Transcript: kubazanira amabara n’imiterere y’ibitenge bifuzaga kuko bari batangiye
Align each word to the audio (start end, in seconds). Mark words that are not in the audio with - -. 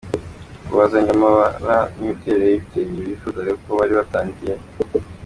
kubazanira 0.67 1.13
amabara 1.17 1.77
n’imiterere 1.97 2.45
y’ibitenge 2.51 2.99
bifuzaga 3.09 3.51
kuko 3.57 3.71
bari 3.79 3.93
batangiye 3.99 4.53